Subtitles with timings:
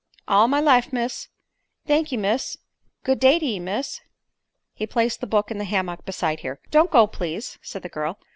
[0.27, 1.27] "All my life, miss.
[1.85, 2.57] Thank 'e, miss.
[3.03, 4.01] Good day to ye, miss."
[4.73, 6.59] He placed the book in the hammock beside her.
[6.71, 8.17] "Don't go, please." said the girl.